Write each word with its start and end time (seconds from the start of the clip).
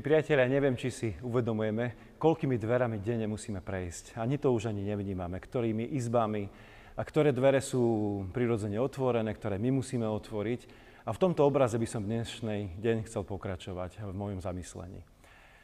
Milí 0.00 0.16
priatelia, 0.16 0.48
neviem, 0.48 0.80
či 0.80 0.88
si 0.88 1.08
uvedomujeme, 1.20 2.16
koľkými 2.16 2.56
dverami 2.56 3.04
denne 3.04 3.28
musíme 3.28 3.60
prejsť. 3.60 4.16
Ani 4.16 4.40
to 4.40 4.48
už 4.48 4.72
ani 4.72 4.80
nevnímame, 4.80 5.36
ktorými 5.36 5.92
izbami 5.92 6.48
a 6.96 7.04
ktoré 7.04 7.36
dvere 7.36 7.60
sú 7.60 8.24
prirodzene 8.32 8.80
otvorené, 8.80 9.28
ktoré 9.36 9.60
my 9.60 9.68
musíme 9.68 10.08
otvoriť. 10.08 10.60
A 11.04 11.12
v 11.12 11.20
tomto 11.20 11.44
obraze 11.44 11.76
by 11.76 11.84
som 11.84 12.00
dnešný 12.00 12.80
deň 12.80 13.12
chcel 13.12 13.28
pokračovať 13.28 14.00
v 14.00 14.16
mojom 14.16 14.40
zamyslení. 14.40 15.04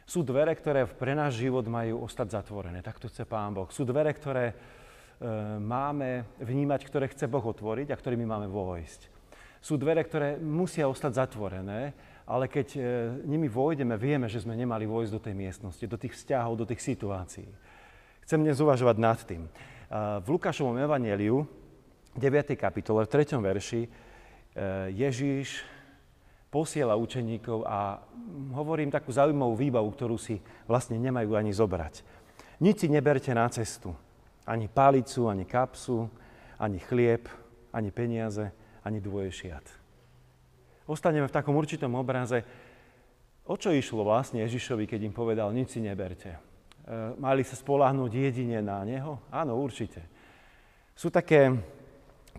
Sú 0.04 0.20
dvere, 0.20 0.52
ktoré 0.52 0.84
pre 0.84 1.16
náš 1.16 1.40
život 1.40 1.64
majú 1.64 2.04
ostať 2.04 2.36
zatvorené. 2.36 2.84
Tak 2.84 3.00
to 3.00 3.08
chce 3.08 3.24
Pán 3.24 3.56
Boh. 3.56 3.72
Sú 3.72 3.88
dvere, 3.88 4.12
ktoré 4.12 4.52
e, 4.52 4.54
máme 5.64 6.28
vnímať, 6.44 6.84
ktoré 6.84 7.08
chce 7.08 7.24
Boh 7.24 7.40
otvoriť 7.40 7.88
a 7.88 7.96
ktorými 7.96 8.28
máme 8.28 8.52
vojsť. 8.52 9.16
Sú 9.64 9.80
dvere, 9.80 10.04
ktoré 10.04 10.36
musia 10.36 10.92
ostať 10.92 11.24
zatvorené, 11.24 11.96
ale 12.26 12.50
keď 12.50 12.68
e, 12.74 12.80
nimi 13.22 13.46
vojdeme, 13.46 13.94
vieme, 13.94 14.26
že 14.26 14.42
sme 14.42 14.58
nemali 14.58 14.82
vojsť 14.82 15.12
do 15.14 15.20
tej 15.22 15.34
miestnosti, 15.38 15.84
do 15.86 15.94
tých 15.94 16.18
vzťahov, 16.18 16.58
do 16.58 16.66
tých 16.66 16.82
situácií. 16.82 17.46
Chcem 18.26 18.42
dnes 18.42 18.58
uvažovať 18.58 18.96
nad 18.98 19.18
tým. 19.22 19.46
V 20.18 20.26
Lukášovom 20.26 20.74
evaneliu, 20.82 21.46
9. 22.18 22.58
kapitole, 22.58 23.06
v 23.06 23.12
3. 23.14 23.38
verši, 23.38 23.82
e, 23.86 23.88
Ježíš 24.90 25.62
posiela 26.50 26.98
učeníkov 26.98 27.62
a 27.62 28.02
hovorím 28.58 28.90
takú 28.90 29.14
zaujímavú 29.14 29.54
výbavu, 29.54 29.86
ktorú 29.94 30.18
si 30.18 30.42
vlastne 30.66 30.98
nemajú 30.98 31.38
ani 31.38 31.54
zobrať. 31.54 32.02
Nič 32.58 32.82
si 32.82 32.88
neberte 32.90 33.30
na 33.30 33.46
cestu. 33.46 33.94
Ani 34.42 34.66
palicu, 34.66 35.30
ani 35.30 35.46
kapsu, 35.46 36.10
ani 36.58 36.82
chlieb, 36.82 37.30
ani 37.70 37.94
peniaze, 37.94 38.50
ani 38.82 38.98
dvoje 38.98 39.30
šiat 39.30 39.85
ostaneme 40.86 41.26
v 41.26 41.36
takom 41.36 41.54
určitom 41.58 41.92
obraze, 41.98 42.46
o 43.46 43.54
čo 43.54 43.74
išlo 43.74 44.06
vlastne 44.06 44.42
Ježišovi, 44.42 44.86
keď 44.86 45.00
im 45.06 45.14
povedal, 45.14 45.50
nič 45.50 45.76
si 45.76 45.80
neberte. 45.82 46.34
E, 46.34 46.38
mali 47.18 47.42
sa 47.42 47.58
spolahnúť 47.58 48.10
jedine 48.14 48.62
na 48.62 48.82
Neho? 48.86 49.22
Áno, 49.30 49.58
určite. 49.58 50.06
Sú 50.94 51.12
také 51.12 51.52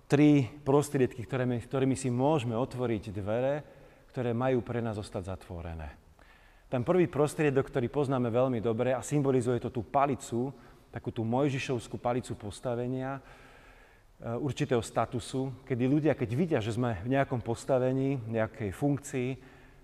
tri 0.07 0.47
prostriedky, 0.63 1.21
ktorými, 1.27 1.61
ktorými 1.61 1.95
si 1.99 2.07
môžeme 2.07 2.55
otvoriť 2.55 3.03
dvere, 3.11 3.55
ktoré 4.11 4.31
majú 4.33 4.63
pre 4.63 4.81
nás 4.81 4.97
zostať 4.97 5.35
zatvorené. 5.35 5.93
Ten 6.67 6.83
prvý 6.83 7.07
prostriedok, 7.07 7.71
ktorý 7.71 7.87
poznáme 7.87 8.27
veľmi 8.27 8.59
dobre 8.59 8.91
a 8.91 8.99
symbolizuje 8.99 9.63
to 9.63 9.71
tú 9.71 9.87
palicu, 9.87 10.51
takú 10.91 11.15
tú 11.15 11.23
Mojžišovskú 11.23 11.95
palicu 11.95 12.35
postavenia, 12.35 13.23
určitého 14.17 14.81
statusu, 14.81 15.53
kedy 15.69 15.83
ľudia, 15.85 16.17
keď 16.17 16.29
vidia, 16.33 16.59
že 16.59 16.73
sme 16.73 16.97
v 17.05 17.13
nejakom 17.13 17.37
postavení, 17.37 18.17
nejakej 18.25 18.73
funkcii, 18.73 19.29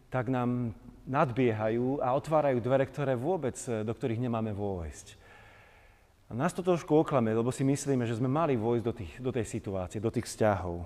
tak 0.09 0.30
nám 0.30 0.73
nadbiehajú 1.03 2.00
a 2.00 2.16
otvárajú 2.16 2.64
dvere, 2.64 2.88
ktoré 2.88 3.14
vôbec, 3.14 3.56
eh, 3.67 3.84
do 3.84 3.92
ktorých 3.92 4.23
nemáme 4.23 4.56
vojsť. 4.56 5.20
A 6.30 6.38
nás 6.38 6.56
to 6.56 6.66
trošku 6.66 6.95
oklame, 6.95 7.36
lebo 7.36 7.53
si 7.53 7.62
myslíme, 7.62 8.08
že 8.08 8.17
sme 8.17 8.31
mali 8.31 8.58
vojsť 8.58 8.84
do, 8.84 8.94
tých, 8.95 9.14
do 9.22 9.30
tej 9.30 9.45
situácie, 9.45 10.02
do 10.02 10.09
tých 10.09 10.25
vzťahov. 10.25 10.81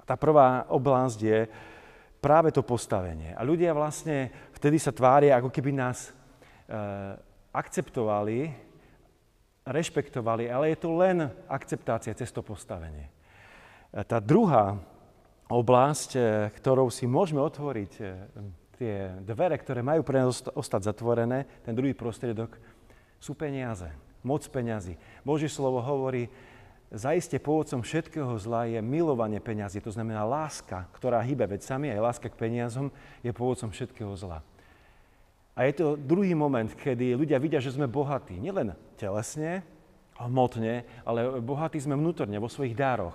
A 0.00 0.02
tá 0.02 0.18
prvá 0.18 0.66
oblasť 0.66 1.18
je 1.20 1.38
práve 2.18 2.50
to 2.50 2.66
postavenie. 2.66 3.30
A 3.38 3.46
ľudia 3.46 3.70
vlastne 3.70 4.34
vtedy 4.50 4.82
sa 4.82 4.90
tvária, 4.90 5.38
ako 5.38 5.52
keby 5.52 5.70
nás 5.70 6.10
e, 6.10 6.74
akceptovali 7.54 8.50
rešpektovali, 9.70 10.50
ale 10.50 10.74
je 10.74 10.78
to 10.82 10.90
len 10.98 11.30
akceptácia 11.46 12.10
cez 12.18 12.34
to 12.34 12.42
postavenie. 12.42 13.06
Tá 13.90 14.18
druhá 14.18 14.78
oblasť, 15.50 16.10
e, 16.14 16.20
ktorou 16.54 16.94
si 16.94 17.10
môžeme 17.10 17.42
otvoriť 17.42 17.92
e, 17.98 18.02
tie 18.78 18.94
dvere, 19.26 19.58
ktoré 19.58 19.82
majú 19.82 20.06
pre 20.06 20.22
nás 20.22 20.46
ostať 20.46 20.94
zatvorené, 20.94 21.46
ten 21.66 21.74
druhý 21.74 21.90
prostriedok, 21.90 22.54
sú 23.18 23.34
peniaze, 23.34 23.90
moc 24.22 24.46
peňazí. 24.46 24.94
Božie 25.26 25.50
slovo 25.50 25.82
hovorí, 25.82 26.30
zaiste 26.94 27.36
pôvodcom 27.42 27.82
všetkého 27.82 28.30
zla 28.38 28.70
je 28.70 28.78
milovanie 28.78 29.42
peňazí, 29.42 29.82
to 29.82 29.90
znamená 29.90 30.22
láska, 30.22 30.86
ktorá 30.94 31.18
hýbe 31.18 31.50
vecami, 31.50 31.90
aj 31.90 32.00
láska 32.00 32.26
k 32.30 32.38
peniazom 32.38 32.94
je 33.26 33.34
pôvodcom 33.34 33.74
všetkého 33.74 34.14
zla. 34.14 34.46
A 35.60 35.68
je 35.68 35.76
to 35.76 36.00
druhý 36.00 36.32
moment, 36.32 36.72
kedy 36.72 37.12
ľudia 37.12 37.36
vidia, 37.36 37.60
že 37.60 37.76
sme 37.76 37.84
bohatí. 37.84 38.40
Nielen 38.40 38.72
telesne, 38.96 39.60
hmotne, 40.16 40.88
ale 41.04 41.36
bohatí 41.44 41.76
sme 41.76 42.00
vnútorne, 42.00 42.40
vo 42.40 42.48
svojich 42.48 42.72
dároch, 42.72 43.12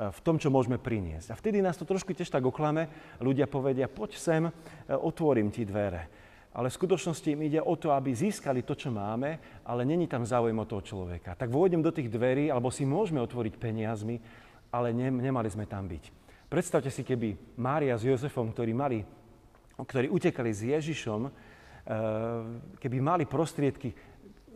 e, 0.00 0.08
v 0.08 0.20
tom, 0.24 0.40
čo 0.40 0.48
môžeme 0.48 0.80
priniesť. 0.80 1.36
A 1.36 1.36
vtedy 1.36 1.60
nás 1.60 1.76
to 1.76 1.84
trošku 1.84 2.16
tiež 2.16 2.32
tak 2.32 2.40
oklame. 2.40 2.88
Ľudia 3.20 3.44
povedia, 3.44 3.84
poď 3.84 4.16
sem, 4.16 4.42
e, 4.48 4.52
otvorím 4.96 5.52
ti 5.52 5.68
dvere. 5.68 6.08
Ale 6.56 6.72
v 6.72 6.78
skutočnosti 6.80 7.28
im 7.28 7.44
ide 7.52 7.60
o 7.60 7.76
to, 7.76 7.92
aby 7.92 8.16
získali 8.16 8.64
to, 8.64 8.72
čo 8.72 8.88
máme, 8.88 9.36
ale 9.68 9.84
není 9.84 10.08
tam 10.08 10.24
záujem 10.24 10.56
o 10.56 10.64
toho 10.64 10.80
človeka. 10.80 11.36
Tak 11.36 11.52
vôjdem 11.52 11.84
do 11.84 11.92
tých 11.92 12.08
dverí, 12.08 12.48
alebo 12.48 12.72
si 12.72 12.88
môžeme 12.88 13.20
otvoriť 13.20 13.60
peniazmi, 13.60 14.16
ale 14.72 14.96
ne, 14.96 15.12
nemali 15.12 15.52
sme 15.52 15.68
tam 15.68 15.84
byť. 15.84 16.08
Predstavte 16.48 16.88
si, 16.88 17.04
keby 17.04 17.60
Mária 17.60 17.92
s 17.92 18.08
Jozefom, 18.08 18.56
ktorí, 18.56 18.72
mali, 18.72 19.04
ktorí 19.76 20.08
utekali 20.08 20.48
s 20.48 20.64
Ježišom, 20.64 21.52
keby 22.80 22.98
mali 23.00 23.24
prostriedky, 23.28 23.92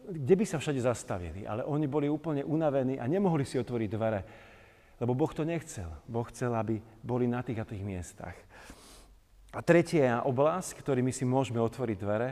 kde 0.09 0.34
by 0.37 0.44
sa 0.49 0.56
všade 0.56 0.81
zastavili. 0.81 1.44
Ale 1.44 1.65
oni 1.65 1.84
boli 1.84 2.09
úplne 2.09 2.44
unavení 2.44 2.97
a 2.97 3.05
nemohli 3.05 3.44
si 3.44 3.61
otvoriť 3.61 3.89
dvere, 3.93 4.21
lebo 4.99 5.12
Boh 5.12 5.33
to 5.33 5.44
nechcel. 5.44 5.93
Boh 6.09 6.25
chcel, 6.33 6.56
aby 6.56 6.81
boli 7.05 7.28
na 7.28 7.44
tých 7.44 7.61
a 7.61 7.69
tých 7.69 7.84
miestach. 7.84 8.37
A 9.53 9.61
tretia 9.65 10.25
oblasť, 10.25 10.77
ktorými 10.81 11.12
si 11.12 11.25
môžeme 11.25 11.61
otvoriť 11.61 11.97
dvere, 11.97 12.31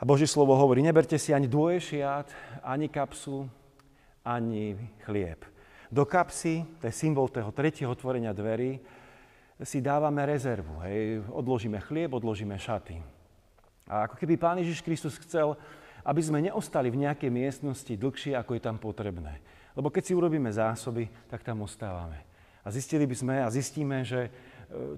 a 0.00 0.08
Boží 0.08 0.24
slovo 0.24 0.56
hovorí, 0.56 0.80
neberte 0.80 1.20
si 1.20 1.36
ani 1.36 1.44
dôješiat, 1.44 2.32
ani 2.64 2.88
kapsu, 2.88 3.44
ani 4.24 4.72
chlieb. 5.04 5.44
Do 5.92 6.08
kapsy, 6.08 6.64
to 6.80 6.88
je 6.88 6.94
symbol 6.96 7.28
toho 7.28 7.52
tretieho 7.52 7.92
otvorenia 7.92 8.32
dverí, 8.32 8.80
si 9.60 9.84
dávame 9.84 10.24
rezervu. 10.24 10.80
Hej. 10.88 11.20
Odložíme 11.28 11.84
chlieb, 11.84 12.16
odložíme 12.16 12.56
šaty. 12.56 13.19
A 13.90 14.06
ako 14.06 14.14
keby 14.14 14.38
Pán 14.38 14.62
Ježiš 14.62 14.86
Kristus 14.86 15.18
chcel, 15.18 15.58
aby 16.06 16.22
sme 16.22 16.38
neostali 16.38 16.94
v 16.94 17.02
nejakej 17.02 17.26
miestnosti 17.26 17.90
dlhšie, 17.90 18.38
ako 18.38 18.54
je 18.54 18.62
tam 18.62 18.78
potrebné. 18.78 19.42
Lebo 19.74 19.90
keď 19.90 20.02
si 20.06 20.14
urobíme 20.14 20.46
zásoby, 20.46 21.10
tak 21.26 21.42
tam 21.42 21.66
ostávame. 21.66 22.22
A 22.62 22.70
zistili 22.70 23.02
by 23.02 23.16
sme 23.18 23.34
a 23.42 23.50
zistíme, 23.50 24.06
že 24.06 24.28
e, 24.28 24.30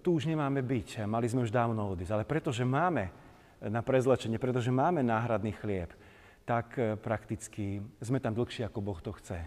tu 0.04 0.12
už 0.12 0.28
nemáme 0.28 0.60
byť. 0.60 1.08
Mali 1.08 1.25
sme 1.25 1.47
už 1.47 1.54
dávno 1.54 1.88
odísť. 1.88 2.12
Ale 2.12 2.25
pretože 2.28 2.69
máme 2.69 3.08
na 3.62 3.80
prezlečenie, 3.80 4.36
pretože 4.36 4.75
máme 4.75 5.00
náhradný 5.00 5.56
chlieb, 5.56 5.88
tak 6.44 6.76
e, 6.76 6.98
prakticky 6.98 7.80
sme 8.03 8.19
tam 8.20 8.34
dlhšie, 8.34 8.66
ako 8.66 8.84
Boh 8.84 8.98
to 9.00 9.14
chce. 9.16 9.41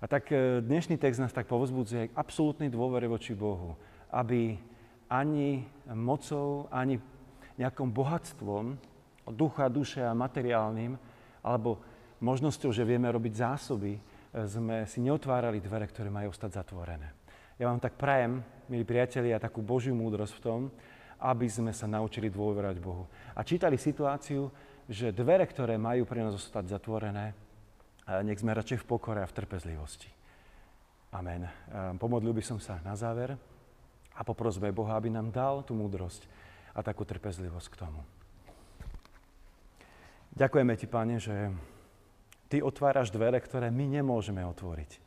A 0.00 0.04
tak 0.08 0.32
e, 0.32 0.64
dnešný 0.64 0.96
text 0.98 1.20
nás 1.20 1.30
tak 1.30 1.46
povzbudzuje 1.46 2.10
k 2.10 2.16
absolútnej 2.16 2.72
dôvere 2.72 3.06
voči 3.06 3.36
Bohu, 3.36 3.76
aby 4.10 4.56
ani 5.06 5.68
mocou, 5.92 6.66
ani 6.72 6.98
nejakým 7.56 7.88
bohatstvom, 7.90 8.76
ducha, 9.32 9.66
duše 9.72 10.04
a 10.04 10.14
materiálnym, 10.14 10.94
alebo 11.42 11.80
možnosťou, 12.20 12.70
že 12.72 12.86
vieme 12.86 13.10
robiť 13.10 13.32
zásoby, 13.34 13.96
e, 13.96 14.00
sme 14.46 14.86
si 14.86 15.02
neotvárali 15.02 15.60
dvere, 15.60 15.86
ktoré 15.88 16.08
majú 16.12 16.30
stať 16.32 16.62
zatvorené. 16.62 17.12
Ja 17.56 17.72
vám 17.72 17.80
tak 17.80 17.96
prajem, 17.96 18.44
milí 18.68 18.84
priatelia, 18.84 19.40
takú 19.40 19.64
Božiu 19.64 19.96
múdrosť 19.96 20.34
v 20.36 20.44
tom, 20.44 20.60
aby 21.16 21.48
sme 21.48 21.72
sa 21.72 21.88
naučili 21.88 22.28
dôverať 22.28 22.76
Bohu. 22.76 23.08
A 23.32 23.40
čítali 23.40 23.80
situáciu, 23.80 24.52
že 24.84 25.16
dvere, 25.16 25.48
ktoré 25.48 25.80
majú 25.80 26.04
pre 26.04 26.20
nás 26.20 26.36
zostať 26.36 26.76
zatvorené, 26.76 27.32
e, 27.32 27.34
nech 28.22 28.40
sme 28.40 28.52
radšej 28.52 28.84
v 28.84 28.88
pokore 28.88 29.20
a 29.24 29.28
v 29.28 29.36
trpezlivosti. 29.36 30.10
Amen. 31.16 31.48
E, 31.48 31.50
pomodlil 31.96 32.36
by 32.36 32.44
som 32.44 32.58
sa 32.60 32.76
na 32.84 32.92
záver 32.92 33.32
a 34.16 34.20
poprosme 34.24 34.68
Boha, 34.72 34.96
aby 34.96 35.08
nám 35.08 35.32
dal 35.32 35.64
tú 35.64 35.72
múdrosť, 35.72 36.28
a 36.76 36.84
takú 36.84 37.08
trpezlivosť 37.08 37.68
k 37.72 37.80
tomu. 37.80 38.00
Ďakujeme 40.36 40.76
Ti, 40.76 40.86
Pane, 40.86 41.16
že 41.16 41.36
Ty 42.52 42.60
otváraš 42.60 43.08
dvere, 43.08 43.40
ktoré 43.40 43.72
my 43.72 43.88
nemôžeme 43.88 44.44
otvoriť. 44.44 45.00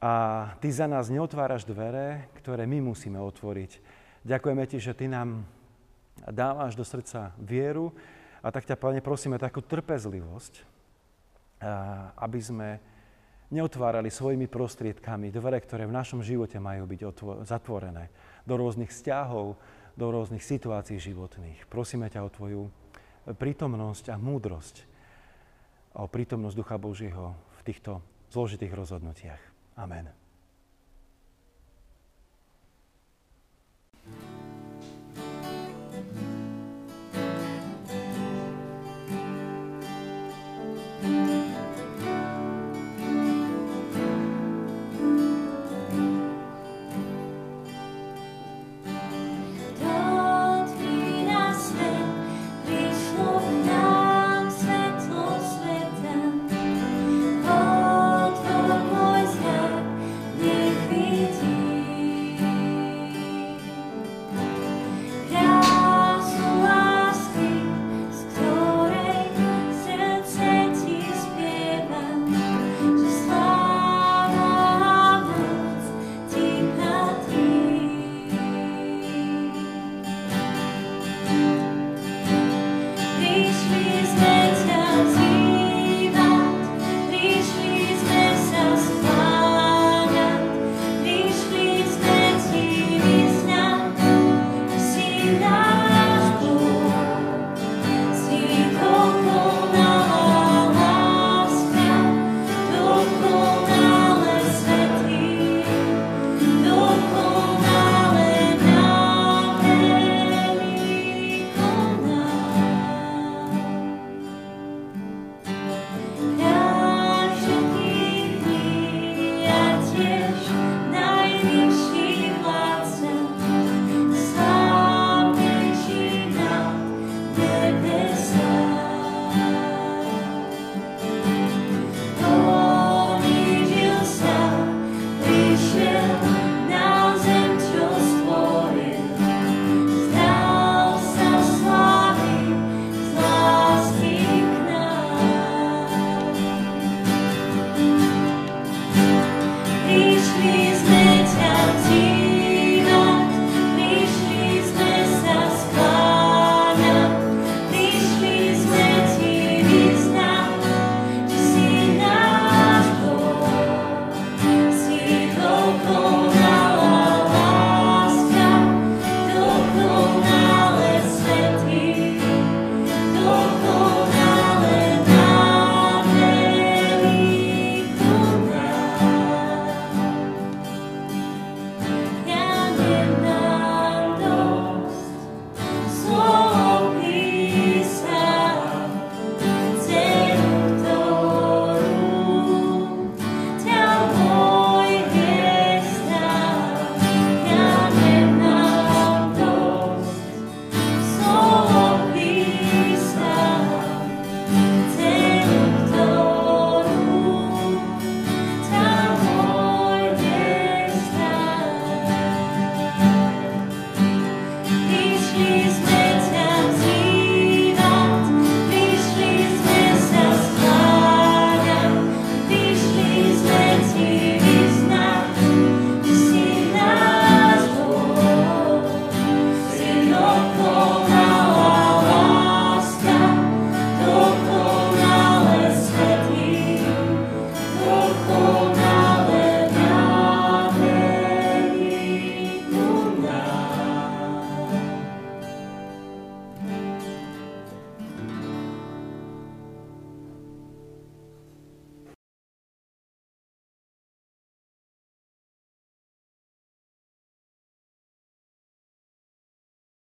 A 0.00 0.12
Ty 0.56 0.68
za 0.72 0.88
nás 0.88 1.12
neotváraš 1.12 1.68
dvere, 1.68 2.32
ktoré 2.40 2.64
my 2.64 2.80
musíme 2.80 3.20
otvoriť. 3.20 3.78
Ďakujeme 4.24 4.64
Ti, 4.64 4.78
že 4.80 4.96
Ty 4.96 5.12
nám 5.12 5.44
dávaš 6.24 6.72
do 6.74 6.82
srdca 6.88 7.36
vieru 7.36 7.92
a 8.40 8.48
tak 8.48 8.64
ťa, 8.64 8.80
Pane, 8.80 9.04
prosíme 9.04 9.36
takú 9.36 9.60
trpezlivosť, 9.60 10.64
aby 12.16 12.40
sme 12.40 12.68
neotvárali 13.52 14.08
svojimi 14.08 14.48
prostriedkami 14.48 15.28
dvere, 15.28 15.60
ktoré 15.60 15.84
v 15.84 15.94
našom 15.94 16.24
živote 16.24 16.56
majú 16.56 16.88
byť 16.88 17.00
zatvorené 17.44 18.08
do 18.48 18.56
rôznych 18.56 18.88
vzťahov, 18.88 19.60
do 19.96 20.06
rôznych 20.08 20.44
situácií 20.44 20.96
životných. 20.96 21.68
Prosíme 21.68 22.08
ťa 22.08 22.24
o 22.24 22.30
Tvoju 22.32 22.62
prítomnosť 23.36 24.12
a 24.12 24.16
múdrosť, 24.16 24.76
o 25.98 26.08
prítomnosť 26.08 26.56
Ducha 26.56 26.76
Božieho 26.80 27.36
v 27.58 27.60
týchto 27.62 28.00
zložitých 28.32 28.72
rozhodnutiach. 28.72 29.42
Amen. 29.76 30.21